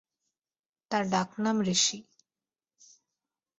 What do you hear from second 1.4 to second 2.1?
নাম ঋষি।